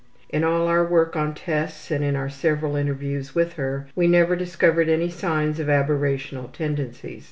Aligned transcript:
In 0.29 0.43
all 0.43 0.65
our 0.67 0.83
work 0.83 1.15
on 1.15 1.35
tests 1.35 1.91
and 1.91 2.03
in 2.03 2.15
our 2.15 2.27
several 2.27 2.75
interviews 2.75 3.35
with 3.35 3.53
her 3.53 3.85
we 3.95 4.07
never 4.07 4.35
discovered 4.35 4.89
any 4.89 5.09
signs 5.11 5.59
of 5.59 5.67
aberrational 5.67 6.51
tendencies. 6.51 7.19